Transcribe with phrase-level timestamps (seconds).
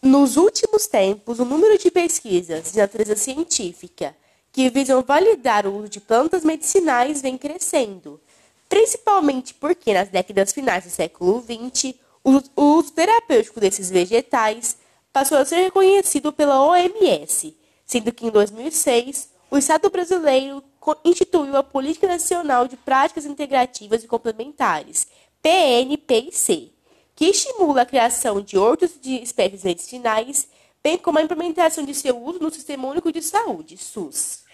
[0.00, 4.14] Nos últimos tempos, o número de pesquisas de natureza científica
[4.52, 8.20] que visam validar o uso de plantas medicinais vem crescendo,
[8.68, 12.40] principalmente porque nas décadas finais do século XX, o
[12.76, 14.76] uso terapêutico desses vegetais
[15.12, 20.62] passou a ser reconhecido pela OMS, sendo que em 2006 o Estado brasileiro
[21.04, 25.08] instituiu a Política Nacional de Práticas Integrativas e Complementares,
[25.42, 26.70] PNPC,
[27.18, 30.46] que estimula a criação de hortos de espécies medicinais,
[30.80, 34.44] bem como a implementação de seu uso no Sistema Único de Saúde, SUS.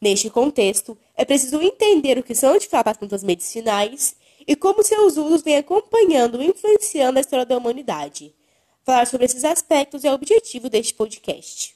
[0.00, 4.14] Neste contexto, é preciso entender o que são de fato as plantas medicinais
[4.46, 8.32] e como seus usos vêm acompanhando e influenciando a história da humanidade.
[8.84, 11.74] Falar sobre esses aspectos é o objetivo deste podcast.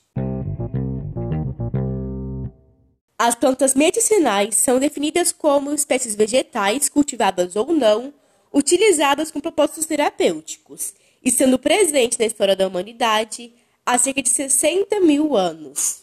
[3.19, 8.15] As plantas medicinais são definidas como espécies vegetais, cultivadas ou não,
[8.53, 13.53] utilizadas com propósitos terapêuticos, estando presentes na história da humanidade
[13.85, 16.03] há cerca de 60 mil anos.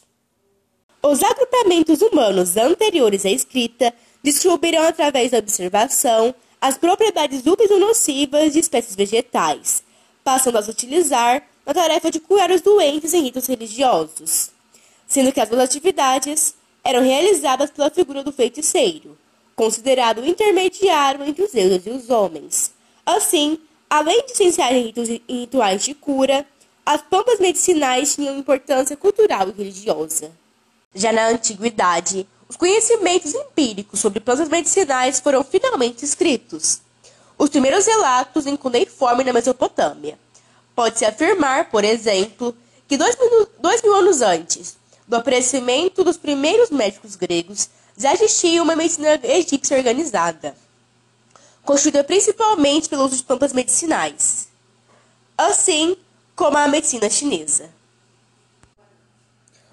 [1.02, 8.54] Os agrupamentos humanos anteriores à escrita descobriram através da observação as propriedades úteis ou nocivas
[8.54, 9.82] de espécies vegetais,
[10.23, 14.52] passando a utilizar na tarefa de curar os doentes em ritos religiosos,
[15.08, 19.18] sendo que as duas atividades eram realizadas pela figura do feiticeiro,
[19.60, 22.72] considerado intermediário entre os deuses e os homens.
[23.06, 26.48] Assim, além de essenciais ritos e rituais de cura,
[26.86, 30.32] as plantas medicinais tinham importância cultural e religiosa.
[30.96, 36.80] Já na antiguidade, os conhecimentos empíricos sobre plantas medicinais foram finalmente escritos.
[37.38, 40.18] Os primeiros relatos em cuneiforme na Mesopotâmia.
[40.73, 42.56] Pode-se afirmar, por exemplo,
[42.88, 48.62] que dois mil, dois mil anos antes do aparecimento dos primeiros médicos gregos, já existia
[48.62, 50.56] uma medicina egípcia organizada,
[51.64, 54.48] construída principalmente pelo uso de plantas medicinais,
[55.38, 55.98] assim
[56.36, 57.70] como a medicina chinesa.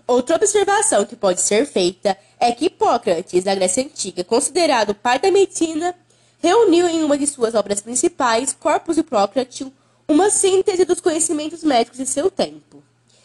[0.06, 5.31] Outra observação que pode ser feita é que Hipócrates, da Grécia Antiga, considerado pai da
[5.31, 5.94] medicina,
[6.38, 9.72] reuniu em uma de suas obras principais, Corpus Hippocratium,
[10.06, 12.83] uma síntese dos conhecimentos médicos de seu tempo,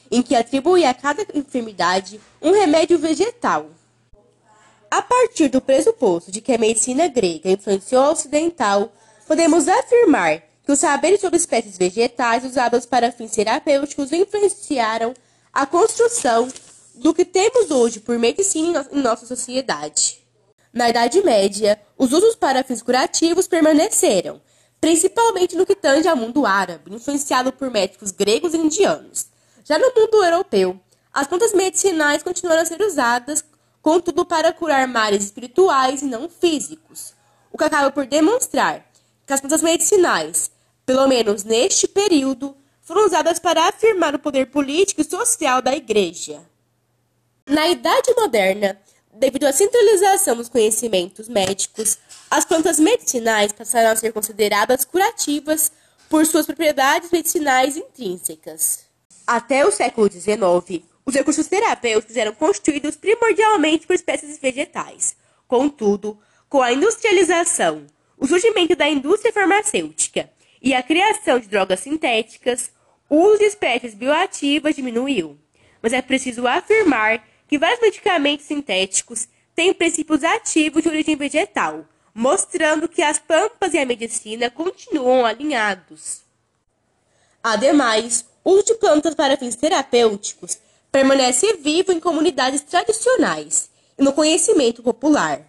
[0.10, 3.70] em que atribuía a cada enfermidade um remédio vegetal
[4.92, 8.92] a partir do pressuposto de que a medicina grega influenciou a ocidental,
[9.26, 15.14] podemos afirmar que os saberes sobre espécies vegetais usadas para fins terapêuticos influenciaram
[15.54, 16.50] a construção
[16.96, 20.22] do que temos hoje por medicina em nossa sociedade.
[20.74, 24.42] Na Idade Média, os usos para fins curativos permaneceram,
[24.82, 29.28] principalmente no que tange ao mundo árabe, influenciado por médicos gregos e indianos.
[29.64, 30.78] Já no mundo europeu,
[31.14, 33.44] as plantas medicinais continuaram a ser usadas
[33.82, 37.14] contudo para curar males espirituais e não físicos,
[37.52, 38.86] o que acaba por demonstrar
[39.26, 40.52] que as plantas medicinais,
[40.86, 46.42] pelo menos neste período, foram usadas para afirmar o poder político e social da Igreja.
[47.48, 48.80] Na Idade Moderna,
[49.14, 51.98] devido à centralização dos conhecimentos médicos,
[52.30, 55.72] as plantas medicinais passaram a ser consideradas curativas
[56.10, 58.86] por suas propriedades medicinais intrínsecas.
[59.26, 65.16] Até o século XIX, os recursos terapêuticos eram constituídos primordialmente por espécies vegetais.
[65.48, 70.30] Contudo, com a industrialização, o surgimento da indústria farmacêutica
[70.62, 72.72] e a criação de drogas sintéticas,
[73.10, 75.38] o uso de espécies bioativas diminuiu.
[75.82, 82.88] Mas é preciso afirmar que vários medicamentos sintéticos têm princípios ativos de origem vegetal, mostrando
[82.88, 86.22] que as pampas e a medicina continuam alinhados.
[87.44, 90.60] Ademais, o uso de plantas para fins terapêuticos
[90.92, 95.42] permanece vivo em comunidades tradicionais e no conhecimento popular.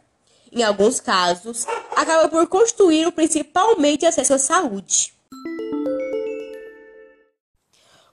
[0.52, 1.66] Em alguns casos,
[1.96, 5.12] acaba por constituir o principal meio de acesso à saúde.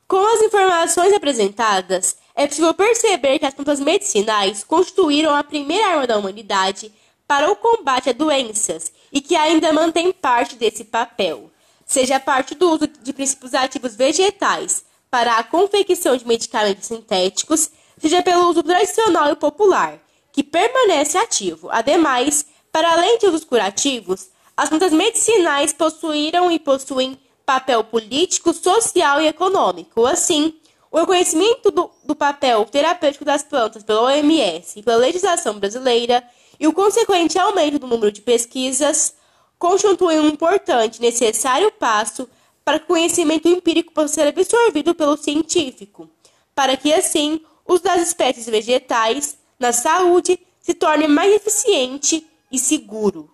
[0.08, 6.08] Com as informações apresentadas, é possível perceber que as plantas medicinais constituíram a primeira arma
[6.08, 6.92] da humanidade
[7.28, 11.52] para o combate a doenças e que ainda mantém parte desse papel,
[11.86, 18.22] seja parte do uso de princípios ativos vegetais para a confecção de medicamentos sintéticos, seja
[18.22, 20.00] pelo uso tradicional e popular,
[20.32, 21.70] que permanece ativo.
[21.72, 29.22] Ademais, para além de usos curativos, as plantas medicinais possuíram e possuem papel político, social
[29.22, 30.06] e econômico.
[30.06, 30.54] Assim,
[30.92, 36.24] o reconhecimento do, do papel terapêutico das plantas pela OMS e pela legislação brasileira
[36.60, 39.16] e o consequente aumento do número de pesquisas
[39.58, 42.30] constituem um importante e necessário passo
[42.70, 46.08] para que o conhecimento empírico possa ser absorvido pelo científico,
[46.54, 53.28] para que assim os das espécies vegetais na saúde se torne mais eficiente e seguro.